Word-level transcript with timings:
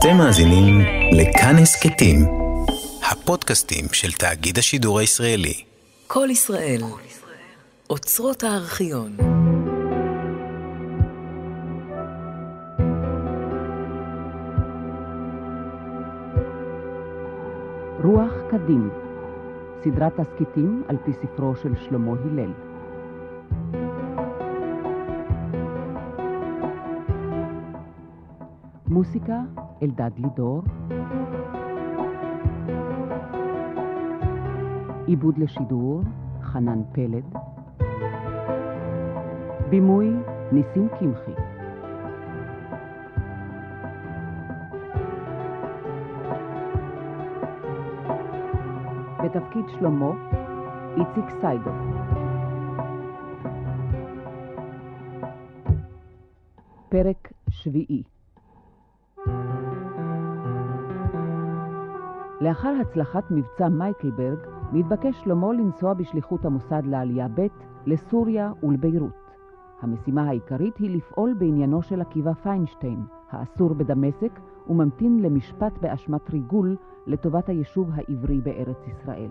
אתם 0.00 0.16
מאזינים 0.16 0.80
לכאן 1.12 1.56
הסכתים, 1.62 2.16
הפודקאסטים 3.10 3.84
של 3.92 4.12
תאגיד 4.12 4.58
השידור 4.58 4.98
הישראלי. 4.98 5.64
כל 6.06 6.28
ישראל, 6.30 6.80
אוצרות 7.90 8.42
הארכיון. 8.42 9.16
רוח 18.04 18.32
קדים, 18.50 18.90
סדרת 19.84 20.20
תסכיתים 20.20 20.82
על 20.88 20.96
פי 21.04 21.12
ספרו 21.12 21.54
של 21.62 21.72
שלמה 21.88 22.12
הלל. 22.24 22.52
מוסיקה 28.86 29.38
אלדד 29.82 30.10
לידור. 30.16 30.62
עיבוד 35.06 35.38
לשידור 35.38 36.02
חנן 36.42 36.82
פלד. 36.92 37.24
בימוי 39.70 40.10
ניסים 40.52 40.88
קמחי. 40.88 41.32
בתפקיד 49.24 49.64
שלמה, 49.68 50.10
איציק 50.96 51.40
סיידוף. 51.40 51.74
פרק 56.88 57.32
שביעי 57.50 58.02
לאחר 62.40 62.74
הצלחת 62.80 63.30
מבצע 63.30 63.68
מייקלברג, 63.68 64.38
מתבקש 64.72 65.20
שלמה 65.24 65.52
לנסוע 65.52 65.94
בשליחות 65.94 66.44
המוסד 66.44 66.82
לעלייה 66.84 67.28
ב' 67.34 67.46
לסוריה 67.86 68.52
ולביירות. 68.62 69.30
המשימה 69.82 70.28
העיקרית 70.28 70.76
היא 70.76 70.96
לפעול 70.96 71.34
בעניינו 71.38 71.82
של 71.82 72.00
עקיבא 72.00 72.32
פיינשטיין, 72.32 73.04
האסור 73.30 73.74
בדמשק, 73.74 74.40
וממתין 74.68 75.22
למשפט 75.22 75.78
באשמת 75.78 76.30
ריגול 76.30 76.76
לטובת 77.06 77.48
היישוב 77.48 77.90
העברי 77.94 78.40
בארץ 78.40 78.86
ישראל. 78.86 79.30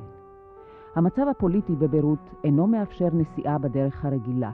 המצב 0.95 1.27
הפוליטי 1.31 1.75
בביירות 1.75 2.33
אינו 2.43 2.67
מאפשר 2.67 3.07
נסיעה 3.13 3.57
בדרך 3.57 4.05
הרגילה, 4.05 4.51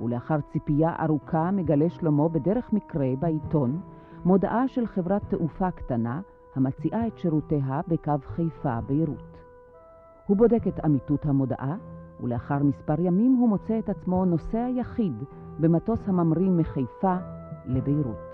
ולאחר 0.00 0.40
ציפייה 0.40 0.96
ארוכה 1.00 1.50
מגלה 1.50 1.90
שלמה 1.90 2.28
בדרך 2.28 2.72
מקרה 2.72 3.08
בעיתון 3.18 3.80
מודעה 4.24 4.68
של 4.68 4.86
חברת 4.86 5.22
תעופה 5.28 5.70
קטנה 5.70 6.20
המציעה 6.58 7.06
את 7.06 7.18
שירותיה 7.18 7.80
בקו 7.88 8.12
חיפה-ביירות. 8.26 9.38
הוא 10.26 10.36
בודק 10.36 10.66
את 10.68 10.84
אמיתות 10.84 11.26
המודעה, 11.26 11.76
ולאחר 12.20 12.62
מספר 12.62 13.00
ימים 13.00 13.32
הוא 13.32 13.48
מוצא 13.48 13.78
את 13.78 13.88
עצמו 13.88 14.24
נוסע 14.24 14.66
יחיד 14.76 15.24
במטוס 15.60 15.98
הממריא 16.06 16.50
מחיפה 16.50 17.16
לביירות. 17.66 18.27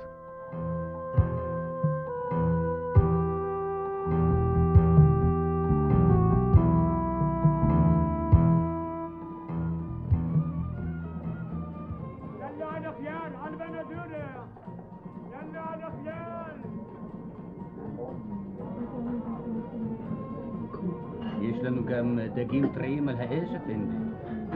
גם 22.54 22.60
דגים 22.60 22.74
טריים 22.74 23.08
על 23.08 23.16
האש, 23.18 23.48
אפנדי. 23.56 23.96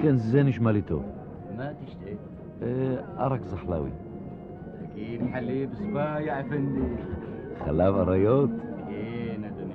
כן, 0.03 0.17
זה 0.17 0.43
נשמע 0.43 0.73
לי 0.73 0.83
טוב. 0.83 1.05
מה 1.57 1.69
תשתה? 1.85 2.07
אה, 2.63 2.97
ערק 3.25 3.45
זחלאווי. 3.45 3.91
דגים 4.83 5.33
חליב 5.33 5.75
ספאי, 5.75 6.41
אפנדי. 6.41 6.81
חלב 7.65 7.95
אריות? 7.97 8.51
כן, 8.89 9.45
אדוני. 9.45 9.75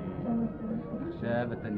עכשיו 1.09 1.53
אתה 1.53 1.69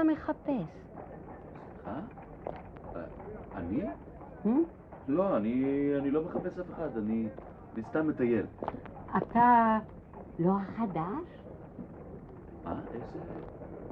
אתה 0.00 0.08
מחפש? 0.08 0.50
אה? 1.86 2.00
אני? 3.54 3.82
Hmm? 4.44 4.48
לא, 5.08 5.36
אני, 5.36 5.64
אני 5.98 6.10
לא 6.10 6.24
מחפש 6.24 6.58
אף 6.58 6.66
אחד, 6.74 6.96
אני, 6.96 7.28
סתם 7.88 8.08
מטייל. 8.08 8.46
אתה 9.16 9.78
לא 10.38 10.52
החדש? 10.60 11.44
אה? 12.66 12.74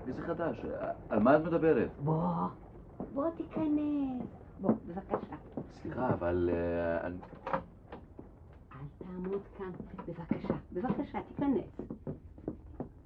איזה, 0.06 0.22
חדש? 0.22 0.64
על 1.08 1.18
מה 1.18 1.36
את 1.36 1.40
מדברת? 1.44 1.90
בוא, 2.04 2.22
בוא 3.14 3.30
תיכנס. 3.36 4.26
בוא, 4.60 4.70
בבקשה. 4.86 5.36
סליחה, 5.82 6.12
אבל... 6.14 6.50
אה. 6.52 7.06
אל 7.06 7.12
תעמוד 8.98 9.42
כאן. 9.58 9.70
בבקשה, 10.08 10.54
בבקשה, 10.72 11.18
תיכנס. 11.28 11.80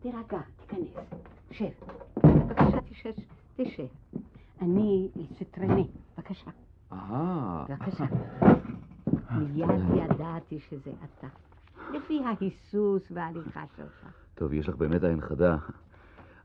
תירגע, 0.00 0.40
תיכנס. 0.56 0.88
שב. 1.50 2.11
בבקשה, 2.52 2.80
תשב. 2.80 3.10
תשב. 3.56 3.86
אני 4.62 5.08
סטרנה. 5.38 5.82
בבקשה. 6.16 6.50
אה, 6.92 7.64
בבקשה. 7.68 8.04
מיד 9.38 9.68
ידעתי 9.96 10.58
שזה 10.60 10.90
אתה. 11.04 11.26
לפי 11.92 12.20
ההיסוס 12.24 13.02
וההליכה 13.10 13.64
שלך. 13.76 14.06
טוב, 14.34 14.52
יש 14.52 14.68
לך 14.68 14.76
באמת 14.76 15.04
עין 15.04 15.20
חדה. 15.20 15.56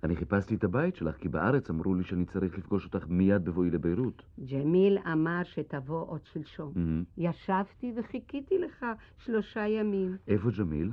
אני 0.04 0.16
חיפשתי 0.16 0.56
את 0.56 0.64
הבית 0.64 0.96
שלך, 0.96 1.16
כי 1.16 1.30
בארץ 1.30 1.70
אמרו 1.70 1.96
לי 1.96 2.04
שאני 2.04 2.26
צריך 2.26 2.58
לפגוש 2.58 2.86
אותך 2.86 3.08
מיד 3.08 3.46
בבואי 3.46 3.70
לביירות. 3.70 4.24
ג'מיל 4.52 4.98
אמר 5.12 5.44
שתבוא 5.44 6.08
עוד 6.08 6.22
שלשום. 6.34 6.72
מהמם. 6.76 7.04
ישבתי 7.18 7.94
וחיכיתי 7.98 8.58
לך 8.58 8.86
שלושה 9.18 9.68
ימים. 9.68 10.18
איפה 10.28 10.50
ג'מיל? 10.58 10.92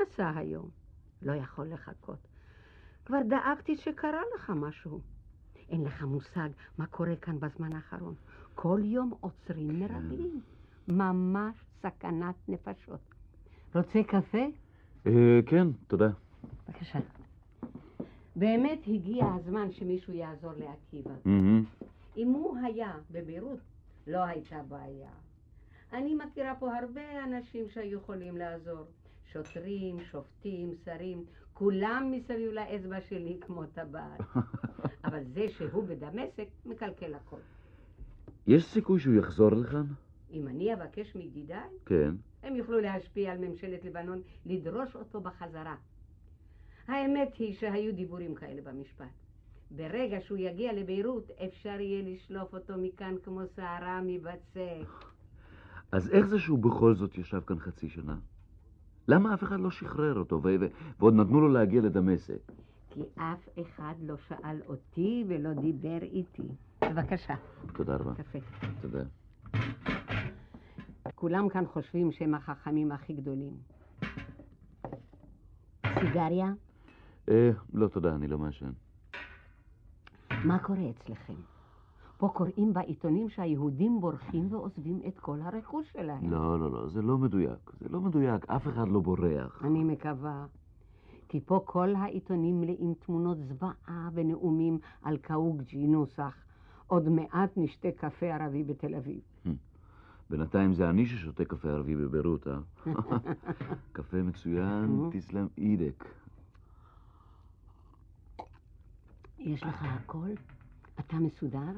נסע 0.00 0.32
היום. 0.36 0.68
לא 1.22 1.32
יכול 1.32 1.66
לחכות. 1.66 2.29
כבר 3.04 3.18
דאגתי 3.28 3.76
שקרה 3.76 4.20
לך 4.34 4.52
משהו. 4.56 5.00
אין 5.68 5.84
לך 5.84 6.02
מושג 6.02 6.48
מה 6.78 6.86
קורה 6.86 7.16
כאן 7.16 7.40
בזמן 7.40 7.72
האחרון. 7.72 8.14
כל 8.54 8.80
יום 8.84 9.12
עוצרים 9.20 9.80
מרגלים. 9.80 10.40
ממש 10.88 11.56
סכנת 11.82 12.34
נפשות. 12.48 13.00
רוצה 13.74 14.02
קפה? 14.02 14.46
אה, 15.06 15.40
כן, 15.46 15.66
תודה. 15.86 16.08
בבקשה. 16.68 16.98
באמת 18.36 18.80
הגיע 18.86 19.26
הזמן 19.34 19.72
שמישהו 19.72 20.12
יעזור 20.12 20.52
לעקיבא. 20.56 21.14
אם 22.16 22.28
הוא 22.28 22.56
היה 22.64 22.92
בביירות, 23.10 23.58
לא 24.06 24.24
הייתה 24.24 24.62
בעיה. 24.68 25.10
אני 25.92 26.14
מכירה 26.14 26.54
פה 26.54 26.76
הרבה 26.76 27.24
אנשים 27.24 27.68
שהיו 27.68 27.98
יכולים 27.98 28.36
לעזור. 28.36 28.84
שוטרים, 29.32 30.00
שופטים, 30.10 30.74
שרים, 30.84 31.24
כולם 31.52 32.12
מסביב 32.12 32.52
לאצבע 32.52 33.00
שלי 33.00 33.38
כמו 33.40 33.66
טבעת. 33.66 34.20
אבל 35.04 35.24
זה 35.24 35.48
שהוא 35.48 35.84
בדמשק 35.84 36.48
מקלקל 36.66 37.14
הכל. 37.14 37.40
יש 38.46 38.64
סיכוי 38.64 39.00
שהוא 39.00 39.14
יחזור 39.14 39.50
לכאן? 39.50 39.86
אם 40.30 40.48
אני 40.48 40.74
אבקש 40.74 41.16
מידידיי, 41.16 41.70
כן. 41.86 42.14
הם 42.42 42.56
יוכלו 42.56 42.80
להשפיע 42.80 43.32
על 43.32 43.38
ממשלת 43.38 43.84
לבנון 43.84 44.22
לדרוש 44.46 44.96
אותו 44.96 45.20
בחזרה. 45.20 45.76
האמת 46.88 47.34
היא 47.34 47.54
שהיו 47.54 47.94
דיבורים 47.94 48.34
כאלה 48.34 48.62
במשפט. 48.62 49.06
ברגע 49.70 50.20
שהוא 50.20 50.38
יגיע 50.38 50.72
לביירות, 50.72 51.30
אפשר 51.44 51.80
יהיה 51.80 52.02
לשלוף 52.02 52.54
אותו 52.54 52.74
מכאן 52.78 53.14
כמו 53.24 53.40
שערה 53.56 54.00
מבצק. 54.04 55.04
אז 55.92 56.10
איך 56.10 56.26
זה 56.26 56.38
שהוא 56.38 56.58
בכל 56.58 56.94
זאת 56.94 57.18
ישב 57.18 57.40
כאן 57.46 57.58
חצי 57.58 57.88
שנה? 57.88 58.16
למה 59.10 59.34
אף 59.34 59.42
אחד 59.42 59.60
לא 59.60 59.70
שחרר 59.70 60.18
אותו, 60.18 60.40
ו- 60.42 60.56
ו- 60.60 60.66
ועוד 60.98 61.14
נתנו 61.14 61.40
לו 61.40 61.48
להגיע 61.48 61.82
לדמשק? 61.82 62.52
כי 62.90 63.00
אף 63.14 63.48
אחד 63.60 63.94
לא 64.02 64.14
שאל 64.28 64.56
אותי 64.68 65.24
ולא 65.28 65.52
דיבר 65.52 65.98
איתי. 66.02 66.42
בבקשה, 66.84 67.34
תודה 67.74 67.96
רבה. 67.96 68.14
קפה. 68.14 68.38
תודה. 68.80 69.02
כולם 71.14 71.48
כאן 71.48 71.64
חושבים 71.66 72.12
שהם 72.12 72.34
החכמים 72.34 72.92
הכי 72.92 73.12
גדולים. 73.12 73.52
סיגריה? 76.00 76.52
אה, 77.28 77.50
לא 77.74 77.88
תודה, 77.88 78.14
אני 78.14 78.26
לא 78.26 78.38
מעשן. 78.38 78.70
מה 80.44 80.58
קורה 80.58 80.90
אצלכם? 80.90 81.34
פה 82.20 82.28
קוראים 82.28 82.72
בעיתונים 82.72 83.28
שהיהודים 83.28 84.00
בורחים 84.00 84.52
ועוזבים 84.52 85.00
את 85.08 85.18
כל 85.18 85.40
הרכוש 85.42 85.92
שלהם. 85.92 86.30
לא, 86.30 86.60
לא, 86.60 86.70
לא, 86.70 86.88
זה 86.88 87.02
לא 87.02 87.18
מדויק. 87.18 87.70
זה 87.80 87.88
לא 87.88 88.00
מדויק, 88.00 88.50
אף 88.50 88.68
אחד 88.68 88.88
לא 88.88 89.00
בורח. 89.00 89.64
אני 89.64 89.84
מקווה. 89.84 90.46
כי 91.28 91.40
פה 91.40 91.60
כל 91.64 91.94
העיתונים 91.94 92.60
מלאים 92.60 92.94
תמונות 92.94 93.38
זוועה 93.38 94.08
ונאומים 94.12 94.78
על 95.02 95.16
קאוג'י 95.16 95.86
נוסח. 95.86 96.36
עוד 96.86 97.08
מעט 97.08 97.50
נשתה 97.56 97.88
קפה 97.96 98.26
ערבי 98.26 98.64
בתל 98.64 98.94
אביב. 98.94 99.20
בינתיים 100.30 100.74
זה 100.74 100.90
אני 100.90 101.06
ששותה 101.06 101.44
קפה 101.44 101.68
ערבי 101.68 101.96
בביירות, 101.96 102.46
אה? 102.48 102.58
קפה 103.92 104.22
מצוין, 104.22 105.10
תסלם 105.12 105.46
אידק. 105.58 106.04
יש 109.38 109.62
לך 109.62 109.82
הכל? 109.82 110.30
אתה 111.00 111.16
מסודר? 111.16 111.72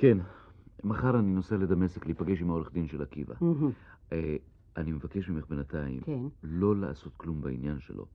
כן, 0.00 0.18
מחר 0.84 1.18
אני 1.18 1.30
נוסע 1.34 1.56
לדמשק 1.56 2.06
להיפגש 2.06 2.40
עם 2.40 2.50
העורך 2.50 2.72
דין 2.72 2.86
של 2.88 3.02
עקיבא. 3.02 3.34
אה, 4.12 4.36
אני 4.76 4.92
מבקש 4.92 5.28
ממך 5.28 5.46
בינתיים 5.48 6.00
כן. 6.00 6.22
לא 6.42 6.76
לעשות 6.76 7.12
כלום 7.16 7.40
בעניין 7.40 7.80
שלו. 7.80 8.06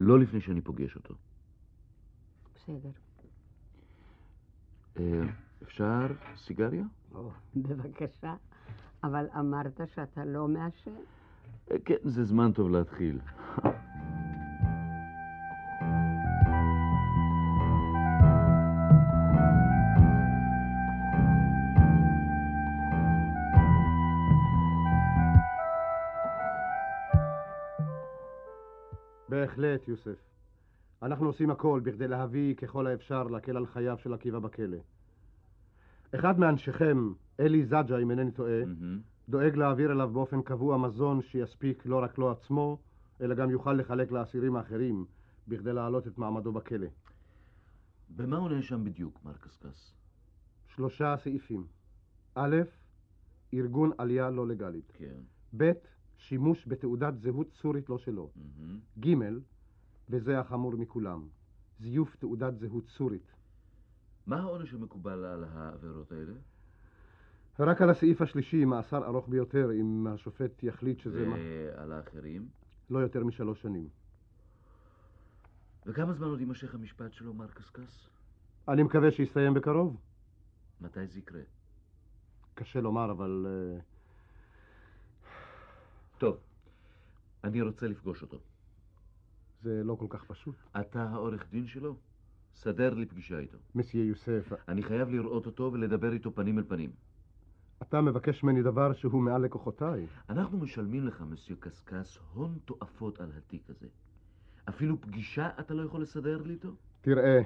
לא 0.00 0.18
לפני 0.18 0.40
שאני 0.40 0.60
פוגש 0.60 0.96
אותו. 0.96 1.14
בסדר. 2.54 2.90
אה, 4.98 5.22
אפשר 5.62 6.06
סיגריה? 6.36 6.84
בבקשה. 7.56 8.34
אבל 9.04 9.26
אמרת 9.38 9.80
שאתה 9.94 10.24
לא 10.24 10.48
מעשן? 10.48 10.90
אה, 11.70 11.76
כן, 11.84 11.96
זה 12.04 12.24
זמן 12.24 12.52
טוב 12.52 12.70
להתחיל. 12.70 13.18
בהחלט, 29.84 29.88
יוסף. 29.88 30.18
אנחנו 31.02 31.26
עושים 31.26 31.50
הכל 31.50 31.80
בכדי 31.84 32.08
להביא 32.08 32.54
ככל 32.54 32.86
האפשר 32.86 33.22
להקל 33.22 33.56
על 33.56 33.66
חייו 33.66 33.98
של 33.98 34.14
עקיבא 34.14 34.38
בכלא. 34.38 34.76
אחד 36.14 36.38
מאנשיכם, 36.38 37.12
אלי 37.40 37.64
זג'ה, 37.64 37.98
אם 37.98 38.10
אינני 38.10 38.32
טועה, 38.32 38.64
מהמם. 38.64 39.00
דואג 39.28 39.56
להעביר 39.56 39.92
אליו 39.92 40.10
באופן 40.12 40.42
קבוע 40.42 40.78
מזון 40.78 41.22
שיספיק 41.22 41.86
לא 41.86 42.02
רק 42.02 42.18
לו 42.18 42.30
עצמו, 42.30 42.78
אלא 43.20 43.34
גם 43.34 43.50
יוכל 43.50 43.72
לחלק 43.72 44.12
לאסירים 44.12 44.56
האחרים, 44.56 45.06
בכדי 45.48 45.72
להעלות 45.72 46.06
את 46.06 46.18
מעמדו 46.18 46.52
בכלא. 46.52 46.86
במה 48.16 48.36
הוא 48.36 48.50
נאשם 48.50 48.84
בדיוק, 48.84 49.20
מר 49.24 49.36
קשקש? 49.40 49.94
שלושה 50.66 51.16
סעיפים. 51.16 51.66
א', 52.34 52.56
ארגון 53.54 53.90
עלייה 53.98 54.30
לא 54.30 54.46
לגלית. 54.46 54.92
כן. 54.94 55.20
ב', 55.56 55.72
שימוש 56.16 56.68
בתעודת 56.68 57.18
זהות 57.18 57.52
סורית 57.52 57.88
לא 57.88 57.98
שלו. 57.98 58.30
מהמם. 58.36 58.78
ג', 58.98 59.14
וזה 60.08 60.40
החמור 60.40 60.72
מכולם, 60.76 61.28
זיוף 61.80 62.16
תעודת 62.16 62.58
זהות 62.58 62.88
סורית. 62.88 63.32
מה 64.26 64.40
העונש 64.40 64.74
המקובל 64.74 65.24
על 65.24 65.44
העבירות 65.44 66.12
האלה? 66.12 66.32
רק 67.58 67.82
על 67.82 67.90
הסעיף 67.90 68.22
השלישי, 68.22 68.64
מאסר 68.64 69.06
ארוך 69.06 69.28
ביותר, 69.28 69.72
אם 69.72 70.06
השופט 70.06 70.62
יחליט 70.62 71.00
שזה 71.00 71.26
מה... 71.26 71.36
ועל 71.36 71.92
האחרים? 71.92 72.48
לא 72.90 72.98
יותר 72.98 73.24
משלוש 73.24 73.62
שנים. 73.62 73.88
וכמה 75.86 76.12
זמן 76.12 76.26
עוד 76.26 76.40
יימשך 76.40 76.74
המשפט 76.74 77.12
שלו, 77.12 77.34
מר 77.34 77.48
קשקש? 77.48 78.08
אני 78.68 78.82
מקווה 78.82 79.10
שיסתיים 79.10 79.54
בקרוב. 79.54 79.96
מתי 80.80 81.06
זה 81.06 81.18
יקרה? 81.18 81.40
קשה 82.54 82.80
לומר, 82.80 83.10
אבל... 83.10 83.46
אה, 83.48 83.80
טוב, 86.18 86.36
אני 87.44 87.62
רוצה 87.62 87.88
לפגוש 87.88 88.22
אותו. 88.22 88.38
זה 89.64 89.84
לא 89.84 89.94
כל 89.94 90.06
כך 90.08 90.24
פשוט. 90.24 90.54
אתה 90.80 91.02
העורך 91.02 91.50
דין 91.50 91.66
שלו? 91.66 91.96
סדר 92.54 92.94
לי 92.94 93.06
פגישה 93.06 93.38
איתו. 93.38 93.58
מסיה 93.74 94.04
יוסף, 94.04 94.52
אני 94.68 94.82
חייב 94.82 95.08
לראות 95.08 95.46
אותו 95.46 95.70
ולדבר 95.72 96.12
איתו 96.12 96.34
פנים 96.34 96.58
אל 96.58 96.64
פנים. 96.68 96.90
אתה 97.82 98.00
מבקש 98.00 98.42
ממני 98.42 98.62
דבר 98.62 98.92
שהוא 98.92 99.22
מעל 99.22 99.42
לקוחותיי. 99.42 100.06
אנחנו 100.28 100.58
משלמים 100.58 101.06
לך, 101.06 101.20
מסיו 101.30 101.56
קשקש, 101.60 102.18
הון 102.34 102.58
תועפות 102.64 103.20
על 103.20 103.30
התיק 103.38 103.70
הזה. 103.70 103.86
אפילו 104.68 105.00
פגישה 105.00 105.48
אתה 105.60 105.74
לא 105.74 105.82
יכול 105.82 106.02
לסדר 106.02 106.42
לי 106.42 106.52
איתו? 106.52 106.70
תראה, 107.00 107.40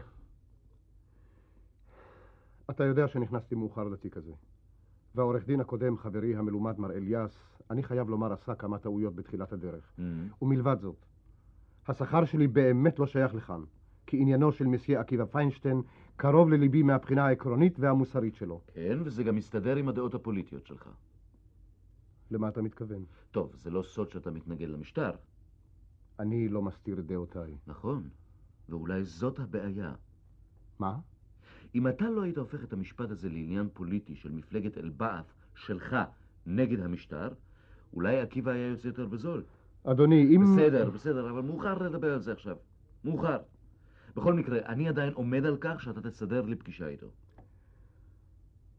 אתה 2.70 2.84
יודע 2.84 3.08
שנכנסתי 3.08 3.54
מאוחר 3.54 3.84
לתיק 3.84 4.16
הזה. 4.16 4.32
והעורך 5.14 5.46
דין 5.46 5.60
הקודם, 5.60 5.96
חברי 5.96 6.36
המלומד 6.36 6.78
מר 6.78 6.92
אליאס, 6.92 7.62
אני 7.70 7.82
חייב 7.82 8.08
לומר, 8.08 8.32
עשה 8.32 8.54
כמה 8.54 8.78
טעויות 8.78 9.14
בתחילת 9.14 9.52
הדרך. 9.52 9.92
ומלבד 10.42 10.76
זאת, 10.80 10.96
השכר 11.88 12.24
שלי 12.24 12.46
באמת 12.46 12.98
לא 12.98 13.06
שייך 13.06 13.34
לכאן, 13.34 13.60
כי 14.06 14.16
עניינו 14.20 14.52
של 14.52 14.66
מסיה 14.66 15.00
עקיבא 15.00 15.24
פיינשטיין 15.24 15.82
קרוב 16.16 16.50
לליבי 16.50 16.82
מהבחינה 16.82 17.26
העקרונית 17.26 17.80
והמוסרית 17.80 18.34
שלו. 18.34 18.60
כן, 18.74 18.98
וזה 19.04 19.24
גם 19.24 19.36
מסתדר 19.36 19.76
עם 19.76 19.88
הדעות 19.88 20.14
הפוליטיות 20.14 20.66
שלך. 20.66 20.88
למה 22.30 22.48
אתה 22.48 22.62
מתכוון? 22.62 23.04
טוב, 23.30 23.54
זה 23.54 23.70
לא 23.70 23.82
סוד 23.82 24.10
שאתה 24.10 24.30
מתנגד 24.30 24.68
למשטר. 24.68 25.10
אני 26.18 26.48
לא 26.48 26.62
מסתיר 26.62 26.98
את 26.98 27.06
דעותיי. 27.06 27.54
נכון, 27.66 28.08
ואולי 28.68 29.04
זאת 29.04 29.38
הבעיה. 29.38 29.94
מה? 30.78 30.98
אם 31.74 31.88
אתה 31.88 32.10
לא 32.10 32.22
היית 32.22 32.38
הופך 32.38 32.64
את 32.64 32.72
המשפט 32.72 33.10
הזה 33.10 33.28
לעניין 33.28 33.68
פוליטי 33.72 34.14
של 34.16 34.32
מפלגת 34.32 34.78
אל-בעת' 34.78 35.32
שלך 35.54 35.96
נגד 36.46 36.80
המשטר, 36.80 37.28
אולי 37.92 38.20
עקיבא 38.20 38.50
היה 38.50 38.66
יוצא 38.66 38.86
יותר 38.88 39.06
בזול. 39.06 39.44
אדוני, 39.84 40.36
אם... 40.36 40.56
בסדר, 40.56 40.90
בסדר, 40.90 41.30
אבל 41.30 41.40
מאוחר 41.40 41.78
לדבר 41.78 42.14
על 42.14 42.20
זה 42.20 42.32
עכשיו. 42.32 42.56
מאוחר. 43.04 43.38
בכל 44.16 44.34
מקרה, 44.34 44.58
אני 44.66 44.88
עדיין 44.88 45.12
עומד 45.12 45.44
על 45.44 45.56
כך 45.60 45.82
שאתה 45.82 46.00
תסדר 46.00 46.42
לי 46.42 46.56
פגישה 46.56 46.86
איתו. 46.86 47.06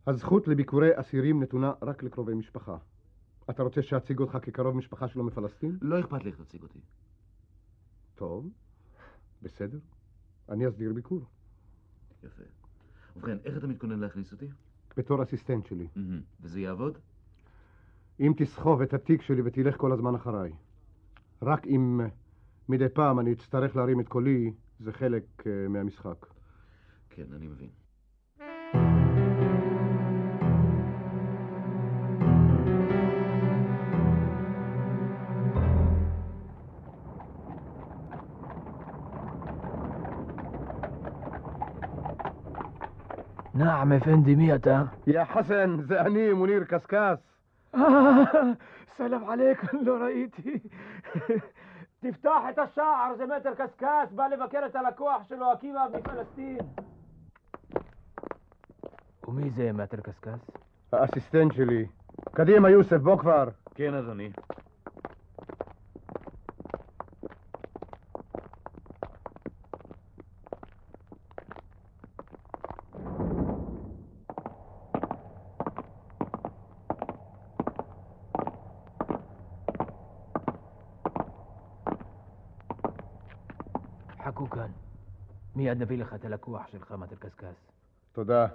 הזכות 0.07 0.47
לביקורי 0.47 0.89
אסירים 0.99 1.43
נתונה 1.43 1.73
רק 1.81 2.03
לקרובי 2.03 2.33
משפחה. 2.33 2.77
אתה 3.49 3.63
רוצה 3.63 3.81
שאציג 3.81 4.19
אותך 4.19 4.37
כקרוב 4.41 4.75
משפחה 4.75 5.07
שלו 5.07 5.23
מפלסטין? 5.23 5.77
לא 5.81 5.99
אכפת 5.99 6.23
לי 6.23 6.29
איך 6.29 6.41
תציג 6.41 6.63
אותי. 6.63 6.79
טוב, 8.15 8.49
בסדר. 9.41 9.79
אני 10.49 10.67
אסדיר 10.67 10.93
ביקור. 10.93 11.25
יפה. 12.23 12.43
ובכן, 13.15 13.37
איך 13.45 13.57
אתה 13.57 13.67
מתכונן 13.67 13.99
להכניס 13.99 14.31
אותי? 14.31 14.47
בתור 14.97 15.23
אסיסטנט 15.23 15.65
שלי. 15.65 15.87
מהמם. 15.95 16.21
וזה 16.41 16.59
יעבוד? 16.59 16.97
אם 18.19 18.33
תסחוב 18.37 18.81
את 18.81 18.93
התיק 18.93 19.21
שלי 19.21 19.41
ותלך 19.45 19.77
כל 19.77 19.91
הזמן 19.91 20.15
אחריי. 20.15 20.51
רק 21.41 21.67
אם 21.67 22.01
מדי 22.69 22.89
פעם 22.89 23.19
אני 23.19 23.33
אצטרך 23.33 23.75
להרים 23.75 23.99
את 23.99 24.07
קולי, 24.07 24.51
זה 24.79 24.93
חלק 24.93 25.23
אה, 25.47 25.67
מהמשחק. 25.69 26.25
כן, 27.09 27.23
אני 27.35 27.47
מבין. 27.47 27.69
נעם 43.55 43.91
אפנדי, 43.91 44.35
מי 44.35 44.55
אתה? 44.55 44.83
יא 45.07 45.23
חסן, 45.25 45.77
זה 45.81 46.01
אני, 46.01 46.33
מוניר 46.33 46.63
קשקש. 46.63 47.19
סלאם 48.97 49.23
עליכם, 49.29 49.77
לא 49.81 49.97
ראיתי. 50.03 50.59
תפתח 52.01 52.41
את 52.49 52.59
השער, 52.59 53.13
זה 53.17 53.25
מטר 53.25 53.53
קשקש, 53.55 54.11
בא 54.11 54.27
לבקר 54.27 54.65
את 54.65 54.75
הלקוח 54.75 55.21
שלו, 55.29 55.51
עקיבא 55.51 55.85
מפלסטין. 55.93 56.57
ומי 59.27 59.49
זה 59.49 59.71
מטר 59.73 59.97
קשקש? 60.01 60.39
האסיסטנט 60.93 61.53
שלי. 61.53 61.87
קדימה, 62.33 62.69
יוסף, 62.69 62.97
בוא 62.97 63.17
כבר. 63.17 63.49
כן, 63.75 63.93
אדוני. 63.93 64.31
חכו 84.39 84.49
כאן. 84.49 84.71
מיד 85.55 85.81
נביא 85.81 85.97
לך 85.97 86.13
את 86.13 86.25
הלקוח 86.25 86.67
שלך, 86.67 86.91
מטר 86.91 87.15
קשקש. 87.15 87.55
תודה. 88.11 88.47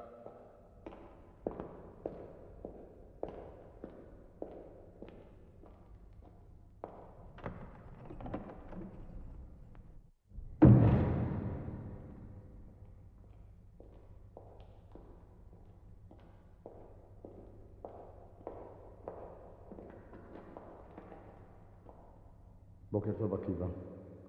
בוקר 22.93 23.13
טוב, 23.19 23.35
עקיבא. 23.35 23.67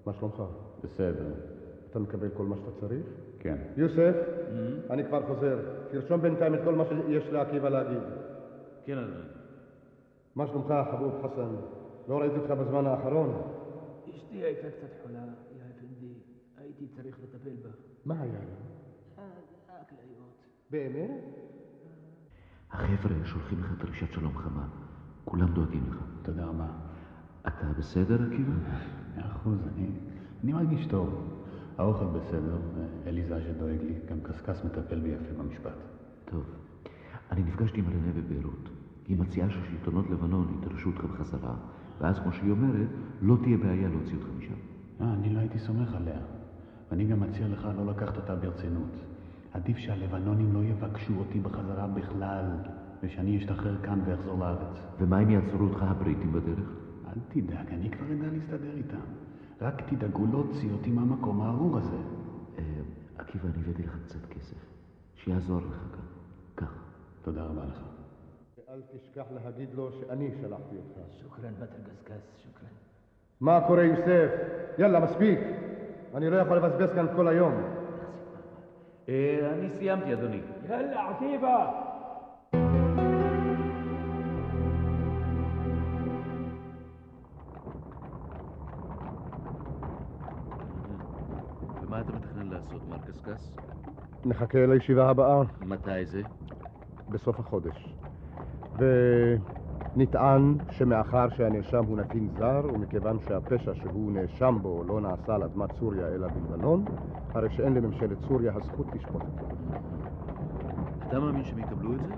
מה 0.06 0.14
שלומך? 0.14 0.44
בסדר. 0.96 1.34
אתה 1.90 2.00
מקבל 2.00 2.30
כל 2.30 2.46
מה 2.46 2.56
שאתה 2.56 2.72
צריך? 2.80 3.06
כן. 3.40 3.58
יוסף, 3.78 4.16
אני 4.90 5.06
כבר 5.06 5.28
חוזר. 5.28 5.60
תרשום 5.92 6.22
בינתיים 6.22 6.56
את 6.56 6.60
כל 6.64 6.76
מה 6.76 6.84
שיש 6.86 7.28
לעקיבא 7.28 7.70
להגיד. 7.70 8.04
כן, 8.86 8.98
אדוני. 8.98 9.26
מה 10.36 10.48
שלומך, 10.48 10.74
חבוב 10.92 11.14
חסן? 11.24 11.56
לא 12.08 12.20
ראיתי 12.22 12.36
אותך 12.36 12.52
בזמן 12.52 12.86
האחרון. 12.86 13.42
אשתי 14.10 14.36
הייתה 14.38 14.68
קצת 14.70 14.94
חולה, 15.04 15.20
יא 15.20 15.64
אפנדי. 15.78 16.14
הייתי 16.58 16.88
צריך 16.88 17.18
לטפל 17.24 17.56
בה. 17.64 17.70
מה 18.06 18.22
היה 18.22 18.34
לה? 18.34 19.24
הכליות. 19.70 20.42
באמת? 20.72 21.24
החבר'ה 22.72 23.26
שולחים 23.26 23.60
לך 23.60 23.72
דרישת 23.80 24.14
שלום 24.14 24.38
חמה. 24.38 24.68
כולם 25.26 25.48
דואגים 25.54 25.84
לך. 25.90 25.98
תודה 26.22 26.46
רבה. 26.46 26.68
אתה 27.48 27.68
בסדר, 27.80 28.16
עקיבא? 28.16 28.52
מאה 29.16 29.32
אחוז, 29.32 29.68
אני, 29.76 29.90
אני 30.46 30.54
מרגיש 30.54 30.86
טוב. 30.86 31.10
האוכל 31.78 32.06
בסדר, 32.06 32.58
אליזה 33.08 33.42
שדואג 33.42 33.82
לי, 33.82 33.94
גם 34.10 34.18
קשקש 34.24 34.66
מטפל 34.66 35.00
בי 35.00 35.10
יפה 35.10 35.44
במשפט. 35.44 35.78
טוב. 36.26 36.44
אני 37.32 37.44
נפגשתי 37.44 37.80
עם 37.80 37.86
רנה 37.86 38.14
בביירות. 38.18 38.70
היא 39.08 39.18
מציעה 39.20 39.50
ששלטונות 39.50 40.10
לבנון 40.10 40.58
ידרשו 40.58 40.90
אותך 40.90 41.04
בחזרה, 41.04 41.56
ואז, 42.02 42.20
כמו 42.20 42.32
שהיא 42.32 42.52
אומרת, 42.52 42.88
לא 43.22 43.38
תהיה 43.44 43.58
בעיה 43.58 43.90
להוציא 43.90 44.16
אותך 44.16 44.28
משם. 44.38 44.54
אה, 45.02 45.14
אני 45.14 45.34
לא 45.34 45.40
הייתי 45.40 45.60
סומך 45.60 45.96
עליה. 45.96 46.20
ואני 46.92 47.06
גם 47.06 47.20
מציע 47.20 47.48
לך 47.48 47.68
לא 47.78 47.86
לקחת 47.86 48.18
אותה 48.18 48.36
ברצינות. 48.36 48.92
עדיף 49.54 49.78
שהלבנונים 49.78 50.54
לא 50.54 50.64
יבקשו 50.64 51.14
אותי 51.18 51.40
בחזרה 51.40 51.88
בכלל, 51.88 52.46
ושאני 53.04 53.38
אשתחרר 53.38 53.78
כאן 53.84 54.00
ואחזור 54.06 54.40
לארץ. 54.40 54.78
ומה 55.00 55.20
אם 55.20 55.30
יעצרו 55.30 55.66
אותך 55.66 55.84
הבריטים 55.84 56.32
בדרך? 56.34 56.70
אל 57.08 57.20
תדאג, 57.30 57.68
אני 57.68 57.90
כבר 57.90 58.06
אדע 58.06 58.28
להסתדר 58.32 58.78
איתם. 58.78 59.25
רק 59.62 59.82
תדאגו 59.90 60.26
להוציא 60.32 60.72
אותי 60.72 60.92
מהמקום 60.92 61.42
הארור 61.42 61.78
הזה. 61.78 61.98
אה, 62.58 62.64
עקיבא, 63.18 63.48
אני 63.56 63.64
הבאתי 63.64 63.84
לך 63.84 63.98
קצת 64.06 64.26
כסף. 64.26 64.58
שיעזור 65.16 65.58
לך 65.58 65.84
כאן. 65.92 66.06
קח. 66.56 66.74
תודה 67.22 67.44
רבה 67.44 67.66
לך. 67.66 67.82
ואל 68.58 68.82
תשכח 68.92 69.26
להגיד 69.32 69.70
לו 69.74 69.92
שאני 69.92 70.32
שלחתי 70.42 70.76
אותך. 70.78 71.12
שוכרן 71.22 71.54
בתר 71.60 71.78
קשקש, 71.92 72.44
שוכרן. 72.44 72.70
מה 73.42 73.62
קורה, 73.68 73.84
יוסף? 73.84 74.30
יאללה, 74.78 75.00
מספיק. 75.00 75.40
אני 76.16 76.30
לא 76.30 76.36
יכול 76.36 76.58
לבזבז 76.58 76.90
כאן 76.96 77.06
כל 77.16 77.28
היום. 77.28 77.54
אה, 79.10 79.52
אני 79.54 79.70
סיימתי, 79.70 80.14
אדוני. 80.14 80.42
יאללה, 80.70 81.10
עקיבא! 81.10 81.85
לעשות, 92.66 92.90
מר 92.90 92.98
קשקש? 92.98 93.52
נחכה 94.26 94.66
לישיבה 94.66 95.10
הבאה 95.10 95.42
מתי 95.62 96.06
זה? 96.06 96.22
בסוף 97.10 97.40
החודש. 97.40 97.96
ונטען 98.78 100.56
שמאחר 100.72 101.30
שהנאשם 101.30 101.86
הוא 101.86 101.98
נתין 101.98 102.30
זר, 102.38 102.62
ומכיוון 102.74 103.20
שהפשע 103.20 103.74
שהוא 103.74 104.12
נאשם 104.12 104.58
בו 104.62 104.84
לא 104.84 105.02
נעשה 105.02 105.36
על 105.36 105.44
אדמת 105.44 105.72
סוריה 105.80 106.08
אלא 106.08 106.28
בלבנון, 106.28 106.86
הרי 107.34 107.50
שאין 107.50 107.74
לממשלת 107.74 108.18
סוריה 108.28 108.54
הזכות 108.56 108.88
לשפוט 108.96 109.22
אותו. 109.22 109.56
אתה 111.08 111.20
מאמין 111.20 111.44
שהם 111.44 111.60
יקבלו 111.60 111.94
את 111.94 112.00
זה? 112.00 112.14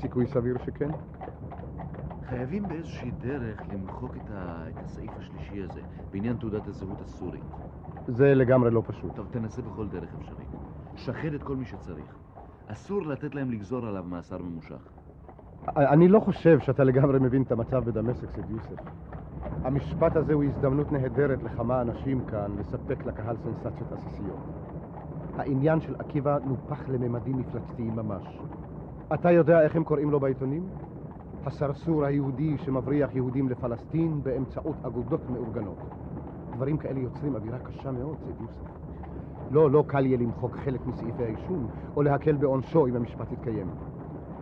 סיכוי 0.00 0.26
סביר 0.26 0.58
שכן. 0.64 0.90
חייבים 2.28 2.68
באיזושהי 2.68 3.10
דרך 3.10 3.62
למחוק 3.72 4.16
את, 4.16 4.30
ה... 4.30 4.64
את 4.68 4.84
הסעיף 4.84 5.12
השלישי 5.18 5.62
הזה, 5.62 5.80
בעניין 6.10 6.36
תעודת 6.36 6.66
הזהות 6.66 7.00
הסורית. 7.00 7.44
זה 8.06 8.34
לגמרי 8.34 8.70
לא 8.70 8.82
פשוט. 8.86 9.16
טוב, 9.16 9.26
תנסה 9.30 9.62
בכל 9.62 9.88
דרך 9.88 10.14
אפשרית. 10.14 10.48
שחד 10.96 11.34
את 11.34 11.42
כל 11.42 11.56
מי 11.56 11.64
שצריך. 11.64 12.16
אסור 12.66 13.02
לתת 13.02 13.34
להם 13.34 13.50
לגזור 13.50 13.86
עליו 13.86 14.04
מאסר 14.04 14.38
ממושך. 14.38 14.88
אני 15.76 16.08
לא 16.08 16.20
חושב 16.20 16.60
שאתה 16.60 16.84
לגמרי 16.84 17.18
מבין 17.18 17.42
את 17.42 17.52
המצב 17.52 17.84
בדמשק, 17.84 18.30
סד 18.30 18.50
יוסף. 18.50 18.82
המשפט 19.64 20.16
הזה 20.16 20.32
הוא 20.32 20.44
הזדמנות 20.44 20.92
נהדרת 20.92 21.42
לכמה 21.42 21.80
אנשים 21.82 22.20
כאן 22.30 22.56
לספק 22.58 23.06
לקהל 23.06 23.36
סנסציות 23.36 23.92
עסיסיות. 23.92 24.38
העניין 25.36 25.80
של 25.80 25.94
עקיבא 25.98 26.38
נופח 26.44 26.88
לממדים 26.88 27.38
מפלצתיים 27.38 27.96
ממש. 27.96 28.22
אתה 29.14 29.30
יודע 29.30 29.62
איך 29.62 29.76
הם 29.76 29.84
קוראים 29.84 30.10
לו 30.10 30.20
בעיתונים? 30.20 30.62
הסרסור 31.46 32.04
היהודי 32.04 32.58
שמבריח 32.58 33.14
יהודים 33.14 33.48
לפלסטין 33.48 34.22
באמצעות 34.22 34.76
אגודות 34.82 35.20
מאורגנות. 35.30 36.09
דברים 36.60 36.78
כאלה 36.78 37.00
יוצרים 37.00 37.34
אווירה 37.34 37.58
קשה 37.58 37.90
מאוד, 37.90 38.16
סד 38.18 38.40
יוסף. 38.40 38.60
לא, 39.50 39.70
לא 39.70 39.84
קל 39.86 40.06
יהיה 40.06 40.16
למחוק 40.16 40.56
חלק 40.56 40.86
מסעיפי 40.86 41.24
האישום, 41.24 41.68
או 41.96 42.02
להקל 42.02 42.36
בעונשו 42.36 42.86
אם 42.86 42.96
המשפט 42.96 43.32
יתקיים. 43.32 43.70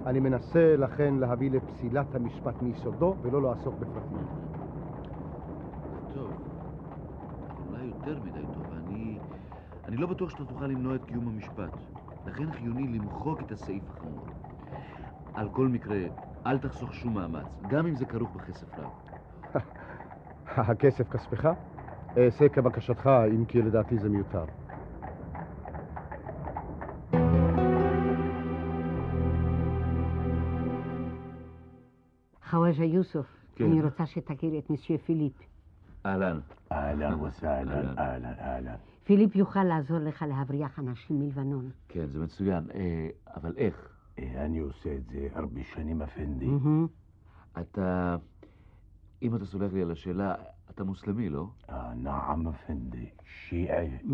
אני 0.07 0.21
מנסה 0.21 0.77
לכן 0.77 1.15
להביא 1.15 1.51
לפסילת 1.51 2.15
המשפט 2.15 2.63
מיסודו 2.63 3.17
ולא 3.23 3.43
לעסוק 3.43 3.75
בפרטים. 3.75 4.19
טוב, 6.15 6.31
אולי 7.69 7.85
יותר 7.85 8.19
מדי 8.25 8.43
טוב. 8.55 8.65
אני... 8.73 9.19
אני 9.89 9.97
לא 9.97 10.07
בטוח 10.07 10.31
שאתה 10.31 10.45
תוכל 10.45 10.67
למנוע 10.67 10.95
את 10.95 11.05
קיום 11.05 11.29
המשפט. 11.29 11.73
לכן 12.27 12.51
חיוני 12.53 12.89
למחוק 12.89 13.41
את 13.41 13.53
הסעיף 13.53 13.83
החמור. 13.91 14.27
על 15.35 15.49
כל 15.49 15.69
מקרה, 15.69 15.99
אל 16.47 16.59
תחסוך 16.59 16.95
שום 16.95 17.15
מאמץ, 17.15 17.47
גם 17.69 17.87
אם 17.87 17.95
זה 17.95 18.05
כרוך 18.05 18.31
בכסף 18.37 18.79
רב. 18.79 18.91
הכסף 20.71 21.09
כספך? 21.09 21.49
אעשה 22.17 22.49
כבקשתך, 22.49 23.11
אם 23.35 23.45
כי 23.45 23.63
לדעתי 23.63 23.99
זה 23.99 24.09
מיותר. 24.09 24.45
חוואג'ה 32.51 32.85
יוסוף, 32.85 33.27
כן. 33.55 33.65
אני 33.65 33.83
רוצה 33.83 34.07
שתכיר 34.07 34.59
את 34.59 34.71
מסיה 34.71 34.99
פיליפ. 34.99 35.33
אהלן. 36.07 36.41
אהלן 36.73 37.21
וסהלן, 37.21 37.99
אהלן. 37.99 38.33
אהלן. 38.41 38.75
פיליפ 39.05 39.37
יוכל 39.37 39.65
לעזור 39.65 39.99
לך 39.99 40.25
להבריח 40.29 40.79
אנשים 40.79 41.19
מלבנון. 41.19 41.71
כן, 41.89 42.07
זה 42.07 42.19
מצוין. 42.19 42.65
אה, 42.75 43.09
אבל 43.37 43.55
איך? 43.57 43.89
אה, 44.19 44.45
אני 44.45 44.59
עושה 44.59 44.95
את 44.95 45.07
זה 45.07 45.29
הרבה 45.35 45.61
שנים, 45.65 46.03
אפנדי. 46.03 46.47
מהמם. 46.47 46.87
אתה... 47.61 48.17
אם 49.23 49.37
אתה 49.37 49.45
סולח 49.45 49.73
לי 49.73 49.83
על 49.83 49.91
השאלה, 49.91 50.35
אתה 50.71 50.85
מוסלמי, 50.85 51.29
לא? 51.29 51.47
אה, 51.71 51.95
נעם, 51.95 52.49
אפנדי. 52.49 53.09
שיעי. 53.25 53.89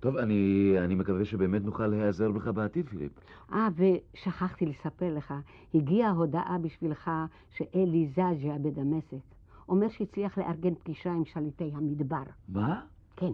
טוב, 0.00 0.16
אני, 0.16 0.74
אני 0.78 0.94
מקווה 0.94 1.24
שבאמת 1.24 1.64
נוכל 1.64 1.86
להיעזר 1.86 2.30
בך 2.30 2.48
בעתיד, 2.48 2.88
פיליפ. 2.88 3.12
אה, 3.52 3.68
ושכחתי 3.76 4.66
לספר 4.66 5.14
לך, 5.14 5.34
הגיעה 5.74 6.10
הודעה 6.10 6.58
בשבילך 6.58 7.10
שאלי 7.50 8.08
זאג'ה 8.16 8.58
בדמשק. 8.62 9.34
אומר 9.68 9.88
שהצליח 9.88 10.38
לארגן 10.38 10.74
פגישה 10.74 11.12
עם 11.12 11.24
שליטי 11.24 11.70
המדבר. 11.74 12.22
מה? 12.48 12.80
כן. 13.16 13.32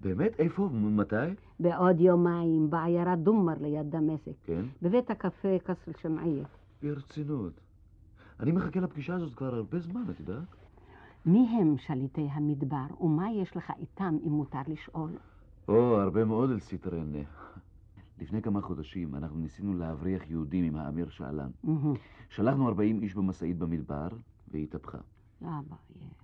באמת? 0.00 0.40
איפה? 0.40 0.68
מתי? 0.72 1.16
בעוד 1.60 2.00
יומיים, 2.00 2.70
בעיירה 2.70 3.16
דומר 3.16 3.54
ליד 3.60 3.90
דמשק. 3.90 4.32
כן. 4.44 4.62
בבית 4.82 5.10
הקפה 5.10 5.58
קסר 5.64 5.92
שמעיה. 6.02 6.44
ברצינות. 6.82 7.52
אני 8.40 8.52
מחכה 8.52 8.80
לפגישה 8.80 9.14
הזאת 9.14 9.34
כבר 9.34 9.54
הרבה 9.54 9.78
זמן, 9.78 10.02
את 10.10 10.20
יודעת? 10.20 10.57
מי 11.28 11.58
הם 11.60 11.78
שליטי 11.78 12.28
המדבר, 12.32 12.86
ומה 13.00 13.32
יש 13.32 13.56
לך 13.56 13.72
איתם, 13.78 14.16
אם 14.26 14.32
מותר 14.32 14.60
לשאול? 14.66 15.10
או, 15.68 16.00
הרבה 16.00 16.24
מאוד 16.24 16.50
אל 16.50 16.60
סיטרנה. 16.60 17.18
לפני 18.18 18.42
כמה 18.42 18.60
חודשים 18.60 19.14
אנחנו 19.14 19.38
ניסינו 19.38 19.74
להבריח 19.74 20.30
יהודים 20.30 20.64
עם 20.64 20.76
האמיר. 20.76 21.08
מהמם. 21.20 21.94
שלחנו 22.28 22.68
40 22.68 23.02
איש 23.02 23.14
במשאית 23.14 23.58
במדבר, 23.58 24.08
והיא 24.50 24.64
התהפכה. 24.64 24.98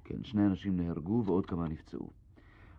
כן, 0.05 0.25
שני 0.25 0.47
אנשים 0.47 0.77
נהרגו 0.77 1.23
ועוד 1.27 1.47
כמה 1.47 1.69
נפצעו. 1.69 2.11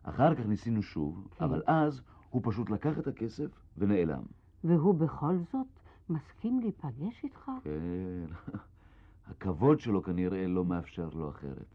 אחר 0.03 0.35
כך 0.35 0.45
ניסינו 0.45 0.81
שוב, 0.81 1.27
כן. 1.37 1.43
אבל 1.43 1.61
אז 1.67 2.01
הוא 2.29 2.41
פשוט 2.45 2.69
לקח 2.69 2.99
את 2.99 3.07
הכסף 3.07 3.61
ונעלם. 3.77 4.23
והוא 4.63 4.95
בכל 4.95 5.37
זאת 5.53 5.67
מסכים 6.09 6.59
להיפגש 6.59 7.23
איתך? 7.23 7.51
כן, 7.63 8.25
הכבוד 9.31 9.79
שלו 9.79 10.03
כנראה 10.03 10.47
לא 10.47 10.65
מאפשר 10.65 11.09
לו 11.13 11.29
אחרת. 11.29 11.74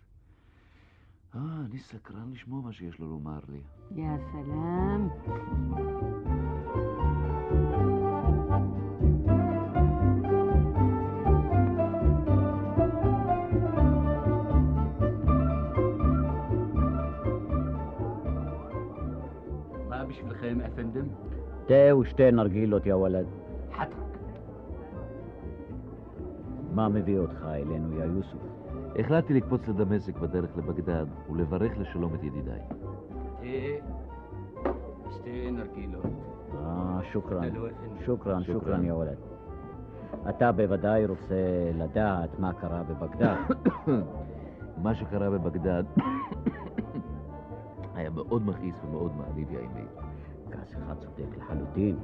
אה, 1.34 1.40
אני 1.66 1.78
סקרן 1.78 2.32
לשמוע 2.32 2.60
מה 2.62 2.72
שיש 2.72 2.99
לו 2.99 3.08
לומר 3.08 3.38
לי. 3.49 3.60
יא 3.96 4.08
סלאם. 4.32 5.08
מה 19.88 20.04
בשבילכם, 20.04 20.58
אפנדם? 20.60 21.06
תה 21.66 21.96
ושתי 21.96 22.30
נרגילות, 22.30 22.87
יא 22.87 22.94
וולד. 22.94 23.26
חתרק. 23.72 24.18
מה 26.75 26.88
מביא 26.88 27.18
אותך 27.18 27.44
אלינו, 27.49 27.99
יא 27.99 28.04
יוסוף? 28.04 28.42
החלטתי 28.99 29.35
לקפוץ 29.35 29.68
לדמשק 29.68 30.18
בדרך 30.18 30.56
לבגדד 30.56 31.06
ולברך 31.30 31.78
לשלום 31.78 32.14
את 32.14 32.23
ידידיי. 32.23 32.61
שתי 35.11 35.50
נרגילות. 35.50 36.06
אה, 36.54 36.99
שוכרן. 37.12 37.49
שוכרן, 38.04 38.42
שוכרן. 38.42 38.85
יא 38.85 38.92
וולד. 38.92 39.16
אתה 40.28 40.52
בוודאי 40.52 41.06
רוצה 41.06 41.35
לדעת 41.75 42.38
מה 42.38 42.52
קרה 42.52 42.82
בבגדד. 42.82 43.37
מה 44.82 44.94
שקרה 44.94 45.30
בבגדד 45.30 45.85
היה 47.94 48.11
מאוד 48.11 48.47
מכעיס 48.47 48.75
ומאוד 48.85 49.12
מעליב, 49.16 49.50
יא 49.50 49.59
אמי. 49.59 49.85
כעסך 50.50 50.78
צודק 50.99 51.37
לחלוטין. 51.38 51.97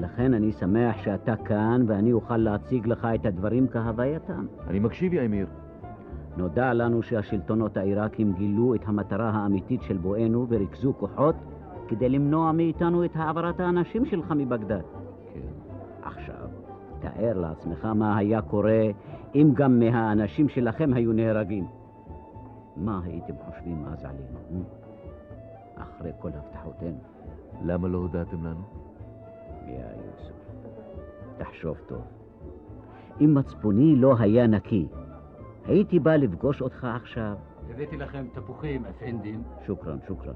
לכן 0.00 0.34
אני 0.34 0.52
שמח 0.52 0.96
שאתה 1.02 1.36
כאן 1.36 1.84
ואני 1.86 2.12
אוכל 2.12 2.36
להציג 2.36 2.86
לך 2.86 3.08
את 3.14 3.26
הדברים 3.26 3.68
כהווייתם. 3.68 4.46
אני 4.66 4.78
מקשיב, 4.78 5.12
יא 5.12 5.26
אמיר. 5.26 5.46
נודע 6.36 6.74
לנו 6.74 7.02
שהשלטונות 7.02 7.76
העיראקים 7.76 8.32
גילו 8.32 8.74
את 8.74 8.80
המטרה 8.84 9.30
האמיתית 9.30 9.82
של 9.82 9.96
בואנו 9.96 10.46
וריכזו 10.48 10.92
כוחות 10.98 11.34
כדי 11.88 12.08
למנוע 12.08 12.52
מאיתנו 12.52 13.04
את 13.04 13.10
העברת 13.14 13.60
האנשים 13.60 14.04
שלך 14.04 14.32
מבגדד. 14.36 14.82
כן. 15.34 15.40
עכשיו, 16.02 16.48
תאר 17.00 17.38
לעצמך 17.40 17.84
מה 17.84 18.16
היה 18.16 18.42
קורה 18.42 18.90
אם 19.34 19.50
גם 19.54 19.78
מהאנשים 19.78 20.48
שלכם 20.48 20.94
היו 20.94 21.12
נהרגים. 21.12 21.66
מה 22.76 23.00
הייתם 23.04 23.34
חושבים 23.46 23.84
אז 23.84 24.04
עלינו? 24.04 24.38
אה? 24.54 25.82
אחרי 25.82 26.10
כל 26.18 26.30
הבטחותינו. 26.34 26.98
למה 27.64 27.88
לא 27.88 27.98
הודעתם 27.98 28.44
לנו? 28.44 28.62
יא 29.66 29.74
יוסף, 29.74 30.34
תחשוב 31.38 31.76
טוב. 31.86 32.02
אם 33.20 33.34
מצפוני 33.34 33.96
לא 33.96 34.14
היה 34.18 34.46
נקי, 34.46 34.88
הייתי 35.64 35.98
בא 35.98 36.16
לפגוש 36.16 36.62
אותך 36.62 36.84
עכשיו. 36.84 37.36
הבאתי 37.70 37.96
לכם 37.96 38.26
תפוחים, 38.32 38.84
אפנדים. 38.86 39.42
שוכרן, 39.66 39.98
שוכרן. 40.06 40.34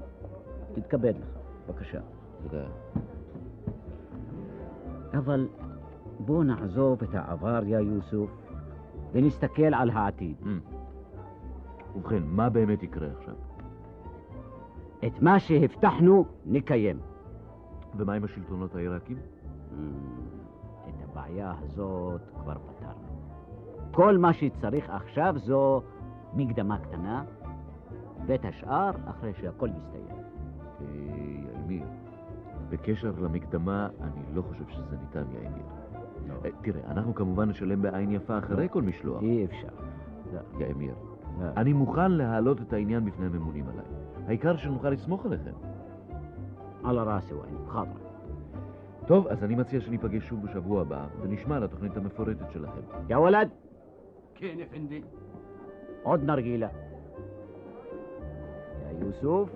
תתכבד 0.73 1.13
לך, 1.21 1.27
בבקשה. 1.67 1.99
תודה. 2.43 2.65
אבל 5.13 5.47
בוא 6.19 6.43
נעזוב 6.43 7.03
את 7.03 7.09
העבר, 7.13 7.59
יא 7.65 7.77
יוסף, 7.77 8.31
ונסתכל 9.11 9.73
על 9.73 9.89
העתיד. 9.89 10.35
ובכן, 11.95 12.23
מה 12.25 12.49
באמת 12.49 12.83
יקרה 12.83 13.07
עכשיו? 13.17 13.35
את 15.07 15.21
מה 15.21 15.39
שהבטחנו 15.39 16.25
נקיים. 16.45 16.99
ומה 17.97 18.13
עם 18.13 18.23
השלטונות 18.23 18.75
העיראקים? 18.75 19.17
את 20.89 21.03
הבעיה 21.03 21.53
הזאת 21.61 22.21
כבר 22.41 22.57
פתרנו. 22.67 23.16
כל 23.97 24.17
מה 24.17 24.33
שצריך 24.33 24.89
עכשיו 24.89 25.35
זו 25.37 25.81
מקדמה 26.33 26.77
קטנה, 26.77 27.23
ואת 28.27 28.45
השאר 28.45 28.91
אחרי 29.05 29.33
שהכל 29.33 29.69
יסתיים. 29.77 30.05
אה, 30.81 30.85
אמיר, 31.65 31.85
בקשר 32.69 33.13
למקדמה, 33.21 33.87
אני 34.01 34.21
לא 34.33 34.41
חושב 34.41 34.63
שזה 34.69 34.95
ניתן, 35.01 35.23
יא 35.31 35.47
אמיר. 35.47 35.65
אה, 36.45 36.49
תראה, 36.61 36.81
אנחנו 36.87 37.15
כמובן 37.15 37.49
נשלם 37.49 37.81
בעין 37.81 38.11
יפה 38.11 38.37
אחרי 38.37 38.67
כל 38.71 38.81
משלוח. 38.81 39.21
אי 39.21 39.45
אפשר. 39.45 39.67
יא 40.59 40.65
אמיר, 40.75 40.95
אני 41.41 41.73
מוכן 41.73 42.11
להעלות 42.11 42.61
את 42.61 42.73
העניין 42.73 43.05
בפני 43.05 43.25
הממונים 43.25 43.65
עליי. 43.69 43.85
העיקר 44.27 44.57
שנוכל 44.57 44.89
לסמוך 44.89 45.25
עליכם. 45.25 45.53
על 46.83 46.99
הראסי 46.99 47.33
ועין, 47.33 47.57
חאדר. 47.67 48.07
טוב, 49.07 49.27
אז 49.27 49.43
אני 49.43 49.55
מציע 49.55 49.81
שניפגש 49.81 50.27
שוב 50.27 50.45
בשבוע 50.45 50.81
הבא, 50.81 51.05
ונשמע 51.21 51.55
על 51.55 51.63
התוכנית 51.63 51.97
המפורטת 51.97 52.51
שלכם. 52.51 52.81
יא 53.09 53.17
וולד, 53.17 53.49
כן, 54.37 54.57
אפנדי. 54.63 55.01
עוד 56.03 56.23
נרגילה. 56.23 56.67
יא 58.83 59.05
יוסוף, 59.05 59.49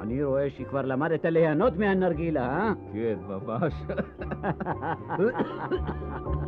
אני 0.00 0.24
רואה 0.24 0.50
שכבר 0.50 0.82
למדת 0.82 1.24
ליהנות 1.24 1.76
מהנרגילה, 1.76 2.46
אה? 2.46 2.72
כן, 2.92 3.18
ממש. 3.28 3.72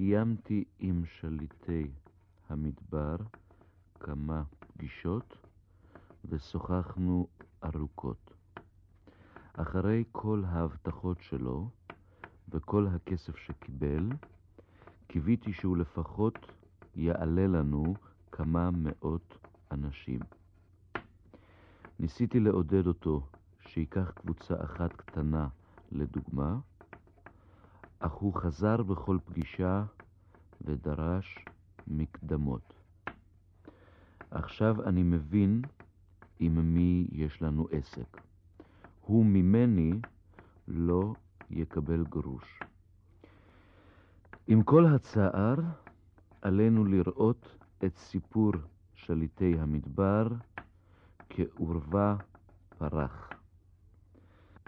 קיימתי 0.00 0.64
עם 0.78 1.02
שליטי 1.04 1.90
המדבר 2.48 3.16
כמה 4.00 4.42
פגישות 4.58 5.36
ושוחחנו 6.24 7.26
ארוכות. 7.64 8.32
אחרי 9.52 10.04
כל 10.12 10.42
ההבטחות 10.46 11.20
שלו 11.20 11.68
וכל 12.48 12.86
הכסף 12.86 13.36
שקיבל, 13.36 14.08
קיוויתי 15.06 15.52
שהוא 15.52 15.76
לפחות 15.76 16.38
יעלה 16.96 17.46
לנו 17.46 17.94
כמה 18.32 18.70
מאות 18.70 19.38
אנשים. 19.72 20.20
ניסיתי 21.98 22.40
לעודד 22.40 22.86
אותו 22.86 23.26
שייקח 23.60 24.10
קבוצה 24.10 24.64
אחת 24.64 24.92
קטנה 24.92 25.48
לדוגמה, 25.92 26.58
אך 28.02 28.12
הוא 28.12 28.34
חזר 28.34 28.82
בכל 28.82 29.18
פגישה 29.24 29.84
ודרש 30.60 31.44
מקדמות. 31.86 32.72
עכשיו 34.30 34.88
אני 34.88 35.02
מבין 35.02 35.62
עם 36.38 36.74
מי 36.74 37.06
יש 37.12 37.42
לנו 37.42 37.68
עסק. 37.70 38.20
הוא 39.00 39.26
ממני 39.26 39.92
לא 40.68 41.12
יקבל 41.50 42.04
גרוש. 42.04 42.60
עם 44.46 44.62
כל 44.62 44.86
הצער, 44.86 45.56
עלינו 46.42 46.84
לראות 46.84 47.56
את 47.84 47.96
סיפור 47.96 48.52
שליטי 48.94 49.58
המדבר 49.58 50.28
כעורבה 51.28 52.16
פרח. 52.78 53.30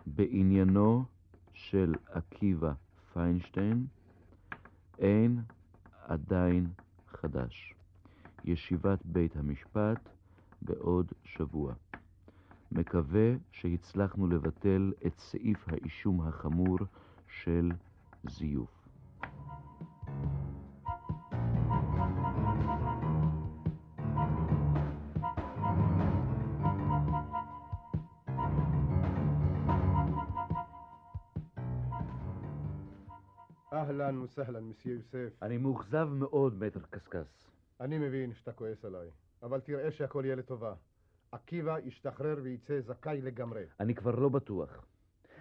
בעניינו 0.07 1.05
של 1.53 1.95
עקיבא 2.07 2.73
פיינשטיין 3.13 3.87
אין 4.99 5.41
עדיין 6.07 6.67
חדש. 7.09 7.75
ישיבת 8.45 8.99
בית 9.05 9.37
המשפט 9.37 10.09
בעוד 10.63 11.13
שבוע. 11.25 11.75
מקווה 12.73 13.35
שהצלחנו 13.53 14.27
לבטל 14.27 14.93
את 15.07 15.19
סעיף 15.19 15.69
האישום 15.69 16.21
החמור 16.21 16.79
של 17.29 17.73
זיוף. 18.25 18.82
אהלן 34.13 34.23
וסהלן, 34.23 34.65
מסיה 34.65 34.93
יוסף. 34.93 35.43
אני 35.43 35.59
מאוכזב 35.59 36.09
מאוד, 36.13 36.65
מטר 36.65 36.81
קשקש. 36.91 37.49
אני 37.81 37.99
מבין 37.99 38.33
שאתה 38.33 38.53
כועס 38.53 38.85
עליי, 38.85 39.09
אבל 39.43 39.61
תראה 39.61 39.91
שהכל 39.91 40.23
יהיה 40.25 40.37
לטובה. 40.37 40.75
עקיבא 41.33 41.79
ישתחרר 41.85 42.37
ויצא 42.43 42.81
זכאי 42.81 43.21
לגמרי. 43.23 43.65
אני 43.81 43.95
כבר 43.95 44.15
לא 44.15 44.29
בטוח. 44.29 44.85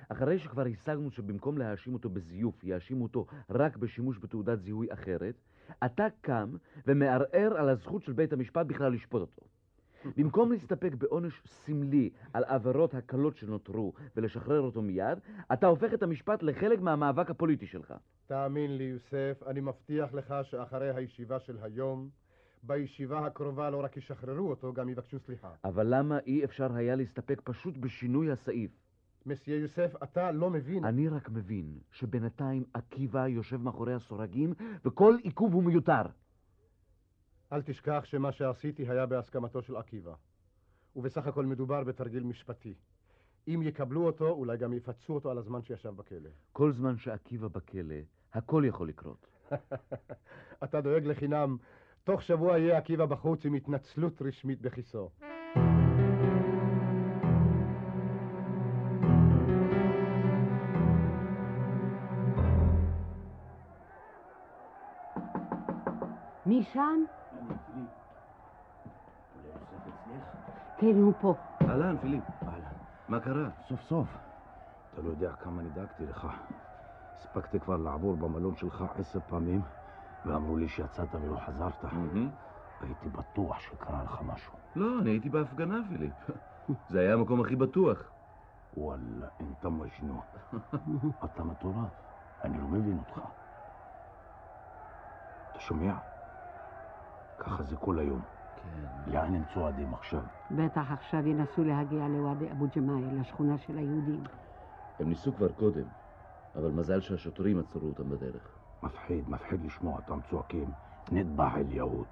אחרי 0.09 0.39
שכבר 0.39 0.65
השגנו 0.65 1.11
שבמקום 1.11 1.57
להאשים 1.57 1.93
אותו 1.93 2.09
בזיוף, 2.09 2.63
יאשימו 2.63 3.03
אותו 3.03 3.25
רק 3.49 3.77
בשימוש 3.77 4.17
בתעודת 4.19 4.61
זיהוי 4.61 4.93
אחרת, 4.93 5.35
אתה 5.85 6.07
קם 6.21 6.55
ומערער 6.87 7.57
על 7.57 7.69
הזכות 7.69 8.03
של 8.03 8.13
בית 8.13 8.33
המשפט 8.33 8.65
בכלל 8.65 8.93
לשפוט 8.93 9.21
אותו. 9.21 9.50
במקום 10.17 10.51
להסתפק 10.51 10.93
בעונש 10.97 11.41
סמלי 11.45 12.09
על 12.33 12.43
עבירות 12.43 12.93
הקלות 12.93 13.37
שנותרו 13.37 13.93
ולשחרר 14.15 14.61
אותו 14.61 14.81
מיד, 14.81 15.19
אתה 15.53 15.67
הופך 15.67 15.93
את 15.93 16.03
המשפט 16.03 16.43
לחלק 16.43 16.79
מהמאבק 16.79 17.29
הפוליטי 17.29 17.67
שלך. 17.67 17.93
תאמין 18.27 18.77
לי, 18.77 18.83
יוסף, 18.83 19.43
אני 19.47 19.61
מבטיח 19.61 20.13
לך 20.13 20.35
שאחרי 20.43 20.95
הישיבה 20.95 21.39
של 21.39 21.57
היום, 21.61 22.09
בישיבה 22.63 23.25
הקרובה 23.25 23.69
לא 23.69 23.83
רק 23.83 23.97
ישחררו 23.97 24.49
אותו, 24.49 24.73
גם 24.73 24.89
יבקשו 24.89 25.19
סליחה. 25.19 25.51
אבל 25.65 25.87
למה 25.89 26.19
אי 26.19 26.45
אפשר 26.45 26.75
היה 26.75 26.95
להסתפק 26.95 27.41
פשוט 27.43 27.77
בשינוי 27.77 28.31
הסעיף? 28.31 28.71
מסיה 29.25 29.55
יוסף, 29.55 29.93
אתה 30.03 30.31
לא 30.31 30.49
מבין. 30.49 30.85
אני 30.85 31.07
רק 31.07 31.29
מבין 31.29 31.77
שבינתיים 31.91 32.63
עקיבא 32.73 33.27
יושב 33.27 33.61
מאחורי 33.61 33.93
הסורגים 33.93 34.53
וכל 34.85 35.15
עיכוב 35.23 35.53
הוא 35.53 35.63
מיותר. 35.63 36.01
אל 37.51 37.61
תשכח 37.61 38.01
שמה 38.05 38.31
שעשיתי 38.31 38.89
היה 38.89 39.05
בהסכמתו 39.05 39.61
של 39.61 39.75
עקיבא. 39.75 40.13
ובסך 40.95 41.27
הכל 41.27 41.45
מדובר 41.45 41.83
בתרגיל 41.83 42.23
משפטי. 42.23 42.73
אם 43.47 43.61
יקבלו 43.63 44.05
אותו, 44.05 44.29
אולי 44.29 44.57
גם 44.57 44.73
יפצו 44.73 45.13
אותו 45.13 45.31
על 45.31 45.37
הזמן 45.37 45.61
שישב 45.61 45.89
בכלא. 45.89 46.29
כל 46.51 46.71
זמן 46.71 46.97
שעקיבא 46.97 47.47
בכלא, 47.47 47.95
הכל 48.33 48.63
יכול 48.67 48.87
לקרות. 48.87 49.27
אתה 50.63 50.81
דואג 50.81 51.05
לחינם. 51.05 51.57
תוך 52.03 52.21
שבוע 52.21 52.57
יהיה 52.57 52.77
עקיבא 52.77 53.05
בחוץ 53.05 53.45
עם 53.45 53.53
התנצלות 53.53 54.21
רשמית 54.21 54.61
בכיסו. 54.61 55.09
מי 66.45 66.63
שם? 66.63 67.05
כן, 70.77 70.95
הוא 70.95 71.13
פה. 71.21 71.35
אהלן, 71.61 71.97
פיליפ. 71.97 72.23
אהלן. 72.47 72.73
מה 73.07 73.19
קרה? 73.19 73.49
סוף 73.67 73.81
סוף. 73.81 74.07
אתה 74.93 75.01
לא 75.01 75.09
יודע 75.09 75.31
כמה 75.33 75.61
נדאגתי 75.61 76.05
לך. 76.05 76.27
הספקתי 77.17 77.59
כבר 77.59 77.77
לעבור 77.77 78.15
במלון 78.15 78.55
שלך 78.55 78.85
עשר 78.99 79.19
פעמים, 79.27 79.61
ואמרו 80.25 80.57
לי 80.57 80.67
שיצאת 80.67 81.15
ולא 81.15 81.37
חזרת. 81.45 81.85
הייתי 82.81 83.09
בטוח 83.09 83.59
שקרה 83.59 84.03
לך 84.03 84.21
משהו. 84.21 84.53
לא, 84.75 84.99
אני 85.01 85.09
הייתי 85.09 85.29
בהפגנה, 85.29 85.75
פיליפ. 85.89 86.13
זה 86.89 86.99
היה 86.99 87.13
המקום 87.13 87.41
הכי 87.41 87.55
בטוח. 87.55 87.97
וואלה, 88.77 89.27
אינתה 89.39 89.69
מג'נון. 89.69 90.21
אתה 91.25 91.43
מטורף. 91.43 91.91
אני 92.43 92.57
לא 92.57 92.67
מבין 92.67 92.97
אותך. 92.97 93.21
אתה 95.51 95.59
שומע? 95.59 95.93
ככה 97.43 97.63
זה 97.63 97.75
כל 97.75 97.99
היום. 97.99 98.21
כן. 98.55 99.11
לאן 99.11 99.35
הם 99.35 99.43
צועדים 99.53 99.93
עכשיו? 99.93 100.23
בטח 100.51 100.91
עכשיו 100.91 101.27
ינסו 101.27 101.63
להגיע 101.63 102.07
לוואדי 102.07 102.51
אבו 102.51 102.67
ג'מאל, 102.75 103.19
לשכונה 103.19 103.57
של 103.57 103.77
היהודים. 103.77 104.23
הם 104.99 105.09
ניסו 105.09 105.33
כבר 105.35 105.51
קודם, 105.51 105.85
אבל 106.55 106.71
מזל 106.71 106.99
שהשוטרים 106.99 107.59
עצרו 107.59 107.87
אותם 107.87 108.09
בדרך. 108.09 108.57
מפחיד, 108.83 109.29
מפחיד 109.29 109.65
לשמוע 109.65 109.97
אותם 109.97 110.19
צועקים, 110.29 110.65
נטבח 111.11 111.51
אל 111.55 111.71
יהוד. 111.71 112.07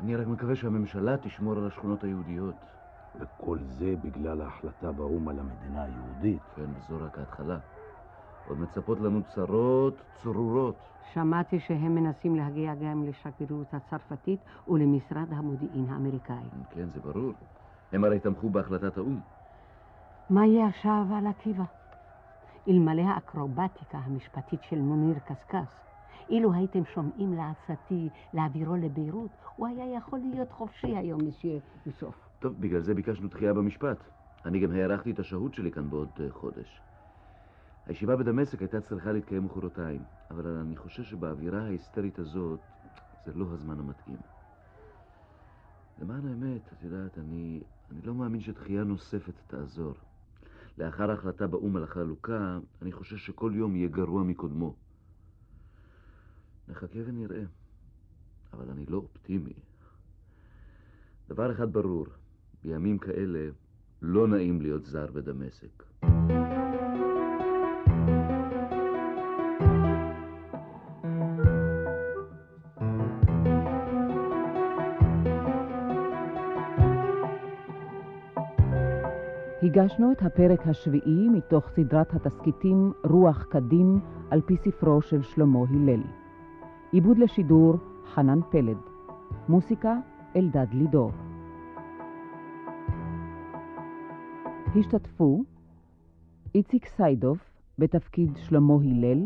אני 0.00 0.16
רק 0.16 0.26
מקווה 0.26 0.56
שהממשלה 0.56 1.16
תשמור 1.16 1.58
על 1.58 1.66
השכונות 1.66 2.04
היהודיות. 2.04 2.56
וכל 3.14 3.58
זה 3.62 3.94
בגלל 4.00 4.40
ההחלטה 4.40 4.92
באו"ם 4.92 5.28
על 5.28 5.38
המדינה 5.38 5.82
היהודית. 5.82 6.42
כן, 6.54 6.70
וזו 6.76 6.98
רק 7.00 7.18
ההתחלה. 7.18 7.58
עוד 8.48 8.60
מצפות 8.60 9.00
לנו 9.00 9.22
צרות 9.34 9.94
צרורות. 10.22 10.76
שמעתי 11.12 11.60
שהם 11.60 11.94
מנסים 11.94 12.36
להגיע 12.36 12.74
גם 12.74 13.04
לשגרירות 13.04 13.74
הצרפתית 13.74 14.40
ולמשרד 14.68 15.26
המודיעין 15.30 15.86
האמריקאי. 15.88 16.48
כן, 16.70 16.88
זה 16.94 17.00
ברור. 17.00 17.32
הם 17.92 18.04
הרי 18.04 18.20
תמכו 18.20 18.50
בהחלטת 18.50 18.96
האו"ם. 18.96 19.20
מה 20.30 20.46
יהיה 20.46 20.66
עכשיו 20.66 21.04
על 21.14 21.26
עקיבא? 21.26 21.64
אלמלא 22.68 23.02
האקרובטיקה 23.02 23.98
המשפטית 23.98 24.60
של 24.62 24.78
מוניר 24.78 25.18
קשקש, 25.18 25.68
אילו 26.30 26.52
הייתם 26.52 26.84
שומעים 26.84 27.32
לעצתי 27.32 28.08
להעבירו 28.34 28.76
לביירות, 28.76 29.30
הוא 29.56 29.66
היה 29.66 29.96
יכול 29.96 30.18
להיות 30.18 30.52
חופשי 30.52 30.96
היום, 30.96 31.20
מסייר 31.28 31.60
יוסוף. 31.86 32.14
טוב, 32.38 32.54
בגלל 32.60 32.80
זה 32.80 32.94
ביקשנו 32.94 33.28
דחייה 33.28 33.54
במשפט. 33.54 33.98
אני 34.44 34.60
גם 34.60 34.72
הארכתי 34.72 35.10
את 35.10 35.18
השהות 35.18 35.54
שלי 35.54 35.72
כאן 35.72 35.90
בעוד 35.90 36.08
uh, 36.16 36.32
חודש. 36.32 36.80
הישיבה 37.88 38.16
בדמשק 38.16 38.60
הייתה 38.60 38.80
צריכה 38.80 39.12
להתקיים 39.12 39.44
מחרתיים, 39.44 40.02
אבל 40.30 40.46
אני 40.46 40.76
חושב 40.76 41.02
שבאווירה 41.02 41.62
ההיסטרית 41.62 42.18
הזאת 42.18 42.60
זה 43.26 43.32
לא 43.34 43.46
הזמן 43.52 43.78
המתאים. 43.78 44.18
למען 45.98 46.26
האמת, 46.26 46.72
את 46.72 46.82
יודעת, 46.82 47.18
אני, 47.18 47.60
אני 47.90 48.02
לא 48.02 48.14
מאמין 48.14 48.40
שדחייה 48.40 48.84
נוספת 48.84 49.34
תעזור. 49.46 49.94
לאחר 50.78 51.10
ההחלטה 51.10 51.46
באו"ם 51.46 51.76
על 51.76 51.84
החלוקה, 51.84 52.58
אני 52.82 52.92
חושש 52.92 53.26
שכל 53.26 53.52
יום 53.54 53.76
יהיה 53.76 53.88
גרוע 53.88 54.22
מקודמו. 54.22 54.74
נחכה 56.68 56.98
ונראה, 57.06 57.42
אבל 58.52 58.70
אני 58.70 58.86
לא 58.86 58.96
אופטימי. 58.96 59.54
דבר 61.28 61.52
אחד 61.52 61.72
ברור, 61.72 62.06
בימים 62.62 62.98
כאלה 62.98 63.50
לא 64.02 64.28
נעים 64.28 64.60
להיות 64.60 64.84
זר 64.84 65.06
בדמשק. 65.12 66.07
הגשנו 79.68 80.12
את 80.12 80.22
הפרק 80.22 80.66
השביעי 80.66 81.28
מתוך 81.28 81.68
סדרת 81.68 82.14
התסכיתים 82.14 82.92
רוח 83.04 83.44
קדים 83.50 84.00
על 84.30 84.40
פי 84.40 84.56
ספרו 84.56 85.02
של 85.02 85.22
שלמה 85.22 85.58
הלל. 85.70 86.02
עיבוד 86.92 87.18
לשידור 87.18 87.74
חנן 88.14 88.40
פלד. 88.50 88.76
מוסיקה 89.48 89.96
אלדד 90.36 90.66
לידור. 90.72 91.10
השתתפו 94.76 95.42
איציק 96.54 96.86
סיידוף 96.86 97.38
בתפקיד 97.78 98.36
שלמה 98.36 98.74
הלל, 98.74 99.22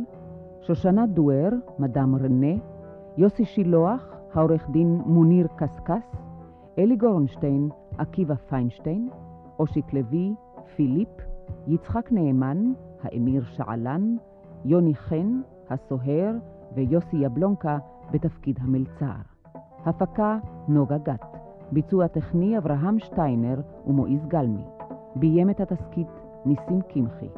שושנה 0.62 1.06
דואר, 1.06 1.50
מדאם 1.78 2.16
רנה, 2.16 2.54
יוסי 3.16 3.44
שילוח, 3.44 4.06
העורך 4.34 4.70
דין 4.70 5.02
מוניר 5.06 5.46
קסקס, 5.56 6.16
אלי 6.78 6.96
גורנשטיין, 6.96 7.68
עקיבא 7.98 8.34
פיינשטיין, 8.34 9.08
אושיק 9.62 9.92
לוי, 9.92 10.34
פיליפ, 10.76 11.08
יצחק 11.66 12.12
נאמן, 12.12 12.72
האמיר 13.02 13.44
שעלן, 13.44 14.16
יוני 14.64 14.94
חן, 14.94 15.40
הסוהר, 15.70 16.34
ויוסי 16.74 17.16
יבלונקה 17.16 17.78
בתפקיד 18.10 18.58
המלצר. 18.60 19.20
הפקה 19.86 20.38
נוגה 20.68 20.98
גת. 20.98 21.24
ביצוע 21.72 22.06
טכני 22.06 22.58
אברהם 22.58 22.98
שטיינר 22.98 23.60
ומועיז 23.86 24.26
גלמי. 24.26 24.64
ביים 25.16 25.50
את 25.50 25.60
התסכית 25.60 26.08
ניסים 26.46 26.80
קמחי. 26.88 27.28